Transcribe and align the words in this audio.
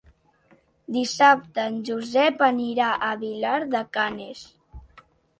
Dissabte 0.93 1.65
en 1.71 1.75
Josep 1.89 2.41
anirà 2.47 2.87
a 3.09 3.11
Vilar 3.25 3.59
de 3.75 3.83
Canes. 3.99 4.41